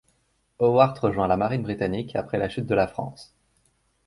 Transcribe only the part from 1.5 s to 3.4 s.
britannique après la chute de la France.